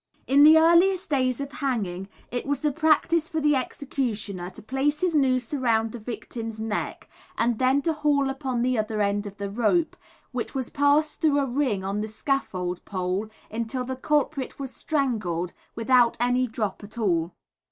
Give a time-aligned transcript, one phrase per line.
[0.25, 5.01] In the earliest days of hanging it was the practice for the executioner to place
[5.01, 9.37] his noose round the victim's neck, and then to haul upon the other end of
[9.37, 9.95] the rope,
[10.31, 15.53] which was passed through a ring on the scaffold pole until the culprit was strangled,
[15.75, 17.35] without any drop at all.